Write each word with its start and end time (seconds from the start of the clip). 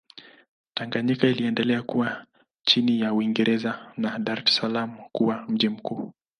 Tanganyika 0.73 1.27
iliendelea 1.27 1.81
kuwa 1.83 2.25
chini 2.65 2.99
ya 2.99 3.13
Uingereza 3.13 3.93
na 3.97 4.19
Dar 4.19 4.39
es 4.47 4.55
Salaam 4.55 4.97
kuwa 5.11 5.45
mji 5.49 5.69
mkuu. 5.69 6.13